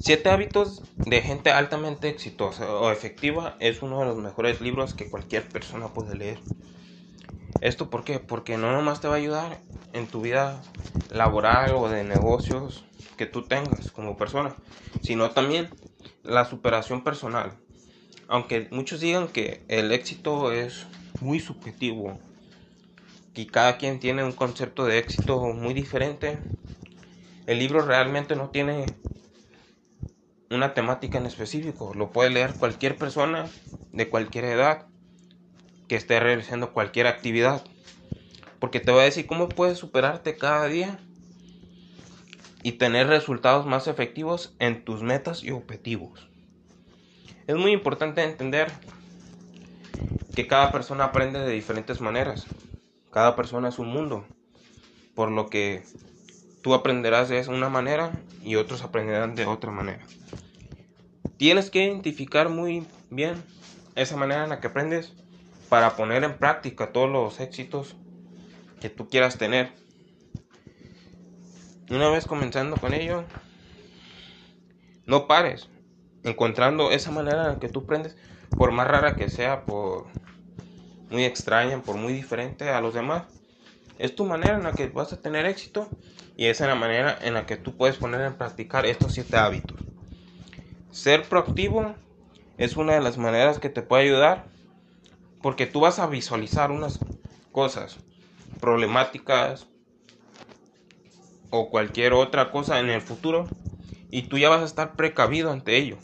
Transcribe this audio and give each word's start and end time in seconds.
Siete 0.00 0.30
hábitos 0.30 0.82
de 0.96 1.20
gente 1.20 1.50
altamente 1.50 2.08
exitosa 2.08 2.72
o 2.72 2.90
efectiva 2.90 3.56
es 3.60 3.82
uno 3.82 4.00
de 4.00 4.06
los 4.06 4.16
mejores 4.16 4.62
libros 4.62 4.94
que 4.94 5.10
cualquier 5.10 5.46
persona 5.46 5.88
puede 5.88 6.16
leer. 6.16 6.38
¿Esto 7.60 7.90
por 7.90 8.04
qué? 8.04 8.18
Porque 8.18 8.56
no 8.56 8.72
nomás 8.72 9.02
te 9.02 9.08
va 9.08 9.14
a 9.14 9.18
ayudar 9.18 9.60
en 9.92 10.06
tu 10.06 10.22
vida 10.22 10.62
laboral 11.10 11.74
o 11.74 11.90
de 11.90 12.04
negocios 12.04 12.84
que 13.18 13.26
tú 13.26 13.42
tengas 13.42 13.90
como 13.90 14.16
persona, 14.16 14.54
sino 15.02 15.30
también 15.32 15.68
la 16.22 16.46
superación 16.46 17.04
personal. 17.04 17.52
Aunque 18.28 18.68
muchos 18.70 19.00
digan 19.00 19.28
que 19.28 19.64
el 19.68 19.90
éxito 19.90 20.52
es 20.52 20.86
muy 21.20 21.40
subjetivo, 21.40 22.20
y 23.34 23.46
cada 23.46 23.78
quien 23.78 24.00
tiene 24.00 24.24
un 24.24 24.32
concepto 24.32 24.84
de 24.84 24.98
éxito 24.98 25.38
muy 25.54 25.72
diferente, 25.72 26.40
el 27.46 27.60
libro 27.60 27.82
realmente 27.82 28.34
no 28.34 28.50
tiene 28.50 28.86
una 30.50 30.74
temática 30.74 31.18
en 31.18 31.26
específico. 31.26 31.94
Lo 31.94 32.10
puede 32.10 32.30
leer 32.30 32.54
cualquier 32.54 32.96
persona 32.96 33.48
de 33.92 34.08
cualquier 34.10 34.44
edad 34.44 34.88
que 35.86 35.94
esté 35.94 36.18
realizando 36.18 36.72
cualquier 36.72 37.06
actividad. 37.06 37.64
Porque 38.58 38.80
te 38.80 38.90
va 38.90 39.02
a 39.02 39.04
decir 39.04 39.26
cómo 39.26 39.48
puedes 39.48 39.78
superarte 39.78 40.36
cada 40.36 40.66
día 40.66 40.98
y 42.64 42.72
tener 42.72 43.06
resultados 43.06 43.66
más 43.66 43.86
efectivos 43.86 44.56
en 44.58 44.84
tus 44.84 45.02
metas 45.02 45.44
y 45.44 45.52
objetivos. 45.52 46.28
Es 47.48 47.56
muy 47.56 47.72
importante 47.72 48.22
entender 48.22 48.70
que 50.36 50.46
cada 50.46 50.70
persona 50.70 51.04
aprende 51.04 51.38
de 51.38 51.50
diferentes 51.50 51.98
maneras. 52.02 52.46
Cada 53.10 53.36
persona 53.36 53.70
es 53.70 53.78
un 53.78 53.88
mundo. 53.88 54.26
Por 55.14 55.30
lo 55.30 55.48
que 55.48 55.82
tú 56.62 56.74
aprenderás 56.74 57.30
de 57.30 57.40
una 57.48 57.70
manera 57.70 58.12
y 58.44 58.56
otros 58.56 58.82
aprenderán 58.82 59.34
de 59.34 59.46
otra 59.46 59.70
manera. 59.70 60.04
Tienes 61.38 61.70
que 61.70 61.82
identificar 61.86 62.50
muy 62.50 62.86
bien 63.08 63.42
esa 63.94 64.18
manera 64.18 64.44
en 64.44 64.50
la 64.50 64.60
que 64.60 64.66
aprendes 64.66 65.14
para 65.70 65.96
poner 65.96 66.24
en 66.24 66.36
práctica 66.36 66.92
todos 66.92 67.08
los 67.08 67.40
éxitos 67.40 67.96
que 68.78 68.90
tú 68.90 69.08
quieras 69.08 69.38
tener. 69.38 69.72
Una 71.88 72.10
vez 72.10 72.26
comenzando 72.26 72.76
con 72.76 72.92
ello, 72.92 73.24
no 75.06 75.26
pares 75.26 75.70
encontrando 76.28 76.90
esa 76.90 77.10
manera 77.10 77.42
en 77.42 77.48
la 77.48 77.58
que 77.58 77.68
tú 77.68 77.80
aprendes, 77.80 78.16
por 78.56 78.72
más 78.72 78.86
rara 78.86 79.16
que 79.16 79.28
sea, 79.28 79.64
por 79.64 80.06
muy 81.10 81.24
extraña, 81.24 81.80
por 81.82 81.96
muy 81.96 82.12
diferente 82.12 82.68
a 82.70 82.80
los 82.80 82.94
demás. 82.94 83.24
Es 83.98 84.14
tu 84.14 84.24
manera 84.24 84.56
en 84.56 84.62
la 84.62 84.72
que 84.72 84.88
vas 84.88 85.12
a 85.12 85.20
tener 85.20 85.46
éxito 85.46 85.88
y 86.36 86.46
esa 86.46 86.64
es 86.64 86.68
la 86.68 86.76
manera 86.76 87.18
en 87.20 87.34
la 87.34 87.46
que 87.46 87.56
tú 87.56 87.76
puedes 87.76 87.96
poner 87.96 88.20
en 88.20 88.34
practicar 88.34 88.86
estos 88.86 89.12
siete 89.14 89.36
hábitos. 89.36 89.76
Ser 90.90 91.24
proactivo 91.24 91.94
es 92.58 92.76
una 92.76 92.94
de 92.94 93.00
las 93.00 93.18
maneras 93.18 93.58
que 93.58 93.70
te 93.70 93.82
puede 93.82 94.04
ayudar 94.04 94.46
porque 95.42 95.66
tú 95.66 95.80
vas 95.80 95.98
a 95.98 96.06
visualizar 96.06 96.70
unas 96.70 97.00
cosas 97.52 97.98
problemáticas 98.60 99.66
o 101.50 101.70
cualquier 101.70 102.12
otra 102.12 102.50
cosa 102.50 102.80
en 102.80 102.88
el 102.90 103.00
futuro 103.00 103.46
y 104.10 104.22
tú 104.22 104.38
ya 104.38 104.48
vas 104.48 104.62
a 104.62 104.66
estar 104.66 104.96
precavido 104.96 105.50
ante 105.50 105.76
ello. 105.76 105.98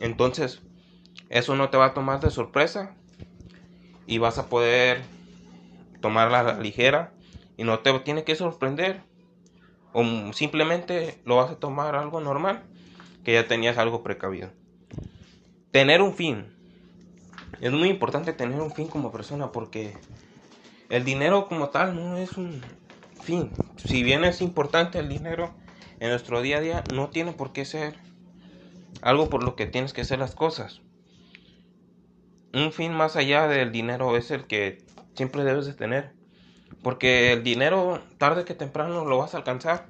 Entonces, 0.00 0.60
eso 1.28 1.56
no 1.56 1.70
te 1.70 1.76
va 1.76 1.86
a 1.86 1.94
tomar 1.94 2.20
de 2.20 2.30
sorpresa 2.30 2.94
y 4.06 4.18
vas 4.18 4.38
a 4.38 4.48
poder 4.48 5.02
tomarla 6.00 6.58
ligera 6.58 7.12
y 7.56 7.64
no 7.64 7.80
te 7.80 7.98
tiene 8.00 8.24
que 8.24 8.34
sorprender 8.34 9.02
o 9.92 10.32
simplemente 10.32 11.20
lo 11.24 11.36
vas 11.36 11.50
a 11.50 11.56
tomar 11.56 11.96
algo 11.96 12.20
normal, 12.20 12.62
que 13.24 13.34
ya 13.34 13.46
tenías 13.46 13.78
algo 13.78 14.02
precavido. 14.02 14.50
Tener 15.70 16.02
un 16.02 16.14
fin. 16.14 16.46
Es 17.60 17.72
muy 17.72 17.88
importante 17.88 18.32
tener 18.32 18.60
un 18.60 18.72
fin 18.72 18.88
como 18.88 19.12
persona 19.12 19.52
porque 19.52 19.92
el 20.88 21.04
dinero 21.04 21.48
como 21.48 21.68
tal 21.68 21.94
no 21.94 22.16
es 22.16 22.36
un 22.36 22.62
fin. 23.22 23.50
Si 23.76 24.02
bien 24.02 24.24
es 24.24 24.40
importante 24.40 24.98
el 24.98 25.08
dinero 25.08 25.52
en 26.00 26.08
nuestro 26.08 26.40
día 26.40 26.56
a 26.56 26.60
día, 26.60 26.84
no 26.92 27.10
tiene 27.10 27.32
por 27.32 27.52
qué 27.52 27.64
ser 27.64 27.94
algo 29.02 29.28
por 29.28 29.44
lo 29.44 29.54
que 29.54 29.66
tienes 29.66 29.92
que 29.92 30.00
hacer 30.00 30.18
las 30.18 30.34
cosas. 30.34 30.80
Un 32.52 32.72
fin 32.72 32.92
más 32.92 33.16
allá 33.16 33.46
del 33.46 33.70
dinero 33.70 34.16
es 34.16 34.30
el 34.30 34.46
que 34.46 34.82
siempre 35.14 35.44
debes 35.44 35.66
de 35.66 35.74
tener. 35.74 36.12
Porque 36.82 37.32
el 37.32 37.44
dinero 37.44 38.02
tarde 38.18 38.44
que 38.44 38.54
temprano 38.54 39.04
lo 39.04 39.18
vas 39.18 39.34
a 39.34 39.38
alcanzar. 39.38 39.88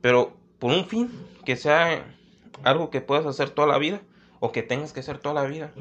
Pero 0.00 0.36
por 0.58 0.72
un 0.72 0.86
fin 0.86 1.10
que 1.44 1.56
sea 1.56 2.16
algo 2.64 2.90
que 2.90 3.02
puedas 3.02 3.26
hacer 3.26 3.50
toda 3.50 3.68
la 3.68 3.78
vida 3.78 4.00
o 4.40 4.50
que 4.50 4.62
tengas 4.62 4.92
que 4.92 5.00
hacer 5.00 5.18
toda 5.18 5.34
la 5.34 5.48
vida, 5.48 5.72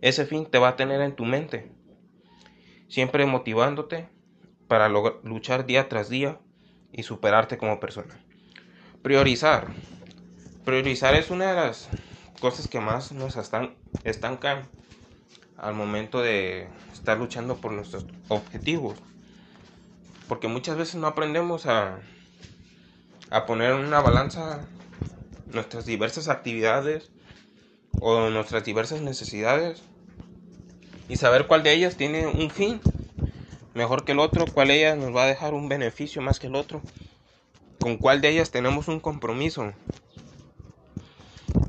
ese 0.00 0.26
fin 0.26 0.46
te 0.46 0.58
va 0.58 0.68
a 0.68 0.76
tener 0.76 1.00
en 1.00 1.16
tu 1.16 1.24
mente. 1.24 1.72
Siempre 2.88 3.26
motivándote 3.26 4.08
para 4.68 4.88
luchar 4.88 5.66
día 5.66 5.88
tras 5.88 6.08
día 6.08 6.38
y 6.92 7.02
superarte 7.02 7.58
como 7.58 7.80
persona. 7.80 8.24
Priorizar. 9.02 9.68
Priorizar 10.64 11.14
es 11.14 11.30
una 11.30 11.50
de 11.50 11.54
las 11.54 11.88
cosas 12.40 12.68
que 12.68 12.80
más 12.80 13.12
nos 13.12 13.36
estancan 14.04 14.68
al 15.56 15.74
momento 15.74 16.20
de 16.20 16.68
estar 16.92 17.18
luchando 17.18 17.56
por 17.56 17.72
nuestros 17.72 18.06
objetivos 18.28 18.96
porque 20.30 20.46
muchas 20.46 20.76
veces 20.76 20.94
no 20.94 21.08
aprendemos 21.08 21.66
a, 21.66 21.98
a 23.30 23.46
poner 23.46 23.72
en 23.72 23.78
una 23.78 24.00
balanza 24.00 24.60
nuestras 25.52 25.86
diversas 25.86 26.28
actividades 26.28 27.10
o 27.98 28.30
nuestras 28.30 28.62
diversas 28.64 29.00
necesidades 29.00 29.82
y 31.08 31.16
saber 31.16 31.48
cuál 31.48 31.64
de 31.64 31.72
ellas 31.72 31.96
tiene 31.96 32.28
un 32.28 32.48
fin 32.48 32.80
mejor 33.74 34.04
que 34.04 34.12
el 34.12 34.20
otro, 34.20 34.44
cuál 34.46 34.68
de 34.68 34.76
ellas 34.76 34.96
nos 34.96 35.12
va 35.16 35.24
a 35.24 35.26
dejar 35.26 35.52
un 35.52 35.68
beneficio 35.68 36.22
más 36.22 36.38
que 36.38 36.46
el 36.46 36.54
otro, 36.54 36.80
con 37.80 37.96
cuál 37.96 38.20
de 38.20 38.28
ellas 38.28 38.50
tenemos 38.50 38.88
un 38.88 39.00
compromiso. 39.00 39.74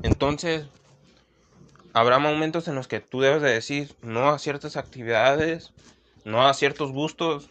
Entonces, 0.02 0.66
habrá 1.92 2.18
momentos 2.18 2.68
en 2.68 2.74
los 2.74 2.86
que 2.86 3.00
tú 3.00 3.20
debes 3.20 3.42
de 3.42 3.50
decir 3.50 3.96
no 4.02 4.28
a 4.28 4.38
ciertas 4.38 4.76
actividades, 4.76 5.72
no 6.24 6.46
a 6.46 6.54
ciertos 6.54 6.92
gustos, 6.92 7.48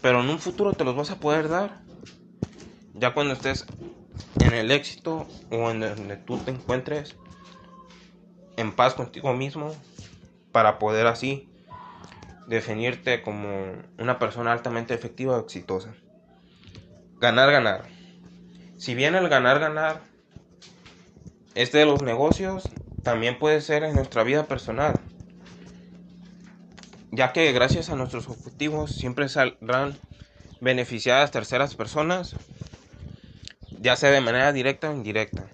pero 0.00 0.20
en 0.20 0.28
un 0.28 0.38
futuro 0.38 0.72
te 0.72 0.84
los 0.84 0.96
vas 0.96 1.10
a 1.10 1.20
poder 1.20 1.48
dar. 1.48 1.82
Ya 2.94 3.14
cuando 3.14 3.34
estés 3.34 3.66
en 4.40 4.52
el 4.52 4.70
éxito 4.70 5.26
o 5.50 5.70
en 5.70 5.80
donde 5.80 6.16
tú 6.16 6.38
te 6.38 6.50
encuentres 6.50 7.16
en 8.56 8.72
paz 8.72 8.94
contigo 8.94 9.32
mismo 9.32 9.74
para 10.50 10.78
poder 10.78 11.06
así 11.06 11.48
definirte 12.46 13.22
como 13.22 13.76
una 13.98 14.18
persona 14.18 14.52
altamente 14.52 14.94
efectiva 14.94 15.36
o 15.36 15.40
exitosa. 15.40 15.94
Ganar, 17.22 17.50
ganar. 17.50 17.84
Si 18.76 18.94
bien 18.94 19.14
el 19.14 19.30
ganar, 19.30 19.58
ganar 19.58 20.02
es 21.54 21.72
de 21.72 21.86
los 21.86 22.02
negocios, 22.02 22.68
también 23.02 23.38
puede 23.38 23.62
ser 23.62 23.82
en 23.84 23.94
nuestra 23.94 24.24
vida 24.24 24.44
personal 24.44 25.00
ya 27.12 27.32
que 27.32 27.52
gracias 27.52 27.90
a 27.90 27.94
nuestros 27.94 28.26
objetivos 28.26 28.90
siempre 28.90 29.28
saldrán 29.28 29.98
beneficiadas 30.60 31.30
terceras 31.30 31.74
personas, 31.74 32.34
ya 33.78 33.96
sea 33.96 34.10
de 34.10 34.22
manera 34.22 34.52
directa 34.52 34.90
o 34.90 34.94
indirecta. 34.94 35.46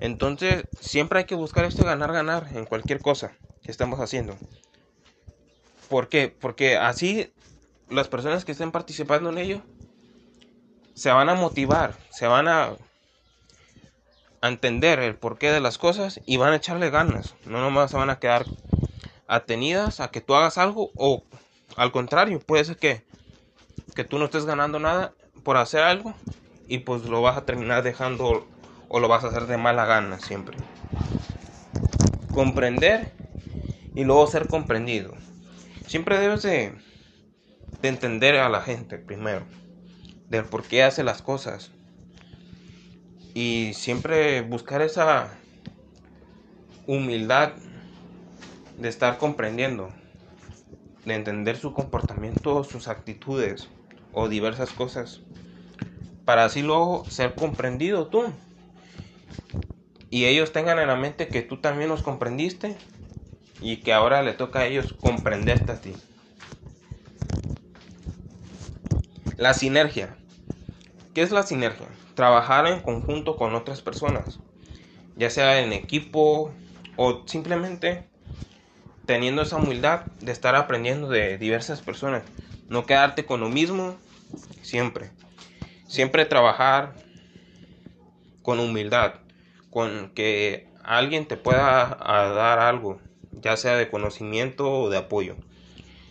Entonces, 0.00 0.66
siempre 0.78 1.20
hay 1.20 1.24
que 1.24 1.34
buscar 1.34 1.64
este 1.64 1.84
ganar-ganar 1.84 2.48
en 2.54 2.66
cualquier 2.66 3.00
cosa 3.00 3.32
que 3.62 3.70
estemos 3.70 3.98
haciendo. 3.98 4.36
¿Por 5.88 6.08
qué? 6.08 6.28
Porque 6.28 6.76
así 6.76 7.32
las 7.88 8.08
personas 8.08 8.44
que 8.44 8.52
estén 8.52 8.70
participando 8.70 9.30
en 9.30 9.38
ello 9.38 9.62
se 11.00 11.10
van 11.10 11.30
a 11.30 11.34
motivar, 11.34 11.94
se 12.10 12.26
van 12.26 12.46
a, 12.46 12.74
entender 14.42 14.98
el 14.98 15.14
porqué 15.14 15.50
de 15.50 15.60
las 15.60 15.78
cosas 15.78 16.20
y 16.26 16.36
van 16.36 16.52
a 16.52 16.56
echarle 16.56 16.90
ganas. 16.90 17.36
No 17.46 17.58
nomás 17.58 17.90
se 17.90 17.96
van 17.96 18.10
a 18.10 18.18
quedar 18.18 18.44
atenidas 19.26 20.00
a 20.00 20.10
que 20.10 20.20
tú 20.20 20.34
hagas 20.34 20.58
algo 20.58 20.90
o 20.96 21.22
al 21.76 21.90
contrario, 21.90 22.38
puede 22.38 22.66
ser 22.66 22.76
que, 22.76 23.02
que 23.94 24.04
tú 24.04 24.18
no 24.18 24.26
estés 24.26 24.44
ganando 24.44 24.78
nada 24.78 25.14
por 25.42 25.56
hacer 25.56 25.80
algo 25.80 26.12
y 26.68 26.78
pues 26.80 27.04
lo 27.04 27.22
vas 27.22 27.38
a 27.38 27.46
terminar 27.46 27.82
dejando 27.82 28.46
o 28.90 29.00
lo 29.00 29.08
vas 29.08 29.24
a 29.24 29.28
hacer 29.28 29.46
de 29.46 29.56
mala 29.56 29.86
gana 29.86 30.18
siempre. 30.18 30.58
Comprender 32.34 33.10
y 33.94 34.04
luego 34.04 34.26
ser 34.26 34.48
comprendido. 34.48 35.14
Siempre 35.86 36.18
debes 36.18 36.42
de, 36.42 36.74
de 37.80 37.88
entender 37.88 38.36
a 38.36 38.50
la 38.50 38.60
gente 38.60 38.98
primero, 38.98 39.46
del 40.30 40.44
por 40.44 40.62
qué 40.62 40.82
hace 40.82 41.04
las 41.04 41.20
cosas. 41.20 41.70
Y 43.34 43.72
siempre 43.74 44.40
buscar 44.40 44.80
esa 44.80 45.38
humildad 46.86 47.52
de 48.78 48.88
estar 48.88 49.18
comprendiendo 49.18 49.92
de 51.04 51.14
entender 51.14 51.56
su 51.56 51.72
comportamiento, 51.72 52.62
sus 52.64 52.88
actitudes 52.88 53.68
o 54.12 54.28
diversas 54.28 54.70
cosas, 54.70 55.20
para 56.24 56.44
así 56.44 56.62
luego 56.62 57.04
ser 57.08 57.34
comprendido 57.34 58.08
tú. 58.08 58.24
Y 60.10 60.26
ellos 60.26 60.52
tengan 60.52 60.78
en 60.78 60.88
la 60.88 60.96
mente 60.96 61.28
que 61.28 61.42
tú 61.42 61.60
también 61.60 61.88
los 61.88 62.02
comprendiste 62.02 62.76
y 63.60 63.78
que 63.78 63.92
ahora 63.92 64.22
le 64.22 64.32
toca 64.32 64.60
a 64.60 64.66
ellos 64.66 64.92
comprenderte 64.92 65.72
a 65.72 65.80
ti. 65.80 65.94
La 69.36 69.54
sinergia. 69.54 70.16
¿Qué 71.14 71.22
es 71.22 71.32
la 71.32 71.42
sinergia? 71.42 71.88
Trabajar 72.14 72.68
en 72.68 72.80
conjunto 72.80 73.36
con 73.36 73.56
otras 73.56 73.82
personas, 73.82 74.38
ya 75.16 75.28
sea 75.28 75.60
en 75.60 75.72
equipo 75.72 76.52
o 76.96 77.22
simplemente 77.26 78.08
teniendo 79.06 79.42
esa 79.42 79.56
humildad 79.56 80.04
de 80.20 80.30
estar 80.30 80.54
aprendiendo 80.54 81.08
de 81.08 81.36
diversas 81.36 81.82
personas. 81.82 82.22
No 82.68 82.86
quedarte 82.86 83.26
con 83.26 83.40
lo 83.40 83.48
mismo 83.48 83.98
siempre. 84.62 85.10
Siempre 85.88 86.26
trabajar 86.26 86.94
con 88.42 88.60
humildad, 88.60 89.14
con 89.70 90.12
que 90.14 90.68
alguien 90.84 91.26
te 91.26 91.36
pueda 91.36 91.96
dar 91.98 92.60
algo, 92.60 93.00
ya 93.32 93.56
sea 93.56 93.74
de 93.74 93.90
conocimiento 93.90 94.70
o 94.70 94.90
de 94.90 94.98
apoyo. 94.98 95.36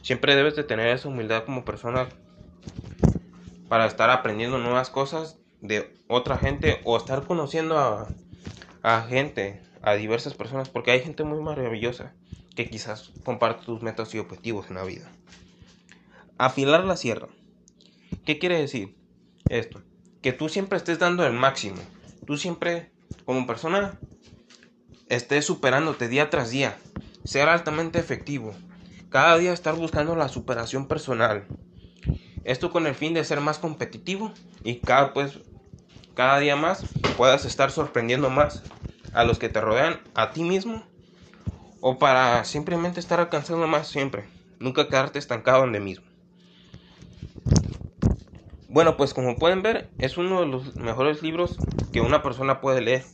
Siempre 0.01 0.35
debes 0.35 0.57
de 0.57 0.65
tener 0.65 0.87
esa 0.87 1.07
humildad 1.07 1.45
como 1.45 1.63
persona 1.63 2.09
para 3.69 3.85
estar 3.85 4.09
aprendiendo 4.09 4.57
nuevas 4.57 4.89
cosas 4.89 5.37
de 5.61 5.95
otra 6.07 6.37
gente 6.37 6.81
o 6.83 6.97
estar 6.97 7.23
conociendo 7.23 7.77
a, 7.77 8.09
a 8.81 9.01
gente, 9.03 9.61
a 9.81 9.93
diversas 9.93 10.33
personas, 10.33 10.69
porque 10.69 10.91
hay 10.91 11.01
gente 11.01 11.23
muy 11.23 11.39
maravillosa 11.39 12.13
que 12.55 12.69
quizás 12.69 13.11
comparte 13.23 13.65
tus 13.65 13.81
metas 13.81 14.13
y 14.13 14.19
objetivos 14.19 14.67
en 14.69 14.75
la 14.75 14.83
vida. 14.83 15.09
Afilar 16.37 16.83
la 16.83 16.97
sierra. 16.97 17.29
¿Qué 18.25 18.39
quiere 18.39 18.59
decir 18.59 18.97
esto? 19.49 19.81
Que 20.21 20.33
tú 20.33 20.49
siempre 20.49 20.77
estés 20.77 20.99
dando 20.99 21.25
el 21.25 21.33
máximo. 21.33 21.81
Tú 22.25 22.37
siempre, 22.37 22.91
como 23.25 23.45
persona, 23.45 23.99
estés 25.09 25.45
superándote 25.45 26.07
día 26.07 26.29
tras 26.29 26.49
día. 26.49 26.77
Ser 27.23 27.49
altamente 27.49 27.99
efectivo. 27.99 28.53
Cada 29.09 29.37
día 29.37 29.53
estar 29.53 29.75
buscando 29.75 30.15
la 30.15 30.29
superación 30.29 30.87
personal. 30.87 31.45
Esto 32.49 32.71
con 32.71 32.87
el 32.87 32.95
fin 32.95 33.13
de 33.13 33.23
ser 33.23 33.41
más 33.41 33.59
competitivo 33.59 34.33
y 34.63 34.77
cada, 34.77 35.13
pues, 35.13 35.37
cada 36.15 36.39
día 36.39 36.55
más 36.55 36.83
puedas 37.15 37.45
estar 37.45 37.69
sorprendiendo 37.69 38.31
más 38.31 38.63
a 39.13 39.23
los 39.23 39.37
que 39.37 39.49
te 39.49 39.61
rodean, 39.61 39.99
a 40.15 40.31
ti 40.31 40.41
mismo 40.41 40.83
o 41.79 41.99
para 41.99 42.43
simplemente 42.45 42.99
estar 42.99 43.19
alcanzando 43.19 43.67
más 43.67 43.87
siempre, 43.87 44.27
nunca 44.57 44.87
quedarte 44.87 45.19
estancado 45.19 45.63
en 45.63 45.75
el 45.75 45.83
mismo. 45.83 46.07
Bueno, 48.67 48.97
pues 48.97 49.13
como 49.13 49.37
pueden 49.37 49.61
ver, 49.61 49.87
es 49.99 50.17
uno 50.17 50.39
de 50.39 50.47
los 50.47 50.75
mejores 50.75 51.21
libros 51.21 51.59
que 51.93 52.01
una 52.01 52.23
persona 52.23 52.61
puede 52.61 52.81
leer. 52.81 53.05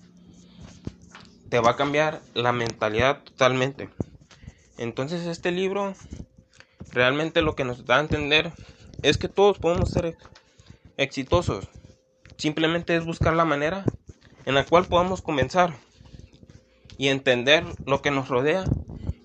Te 1.50 1.60
va 1.60 1.72
a 1.72 1.76
cambiar 1.76 2.22
la 2.36 2.54
mentalidad 2.54 3.22
totalmente. 3.22 3.90
Entonces 4.78 5.28
este 5.28 5.52
libro 5.52 5.94
realmente 6.94 7.42
lo 7.42 7.58
que 7.58 7.66
nos 7.66 7.86
da 7.86 7.98
a 7.98 8.00
entender 8.00 8.54
es 9.06 9.19
que 9.19 9.30
todos 9.30 9.60
podemos 9.60 9.92
ser 9.92 10.18
exitosos. 10.98 11.69
Simplemente 12.38 12.96
es 12.96 13.06
buscar 13.06 13.36
la 13.36 13.46
manera 13.46 13.86
en 14.48 14.56
la 14.56 14.66
cual 14.66 14.86
podamos 14.86 15.22
comenzar 15.22 15.75
y 16.98 17.10
entender 17.10 17.63
lo 17.86 18.02
que 18.02 18.10
nos 18.10 18.30
rodea 18.30 18.63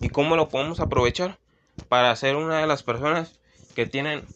y 0.03 0.11
cómo 0.11 0.37
lo 0.37 0.51
podemos 0.51 0.81
aprovechar 0.81 1.39
para 1.89 2.15
ser 2.15 2.37
una 2.37 2.61
de 2.61 2.67
las 2.67 2.83
personas 2.83 3.41
que 3.75 3.87
tienen 3.87 4.27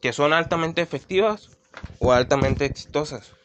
que 0.00 0.12
son 0.12 0.32
altamente 0.32 0.80
efectivas 0.80 1.50
o 1.98 2.12
altamente 2.12 2.64
exitosas. 2.64 3.39